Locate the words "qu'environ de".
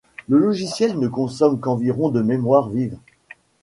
1.59-2.23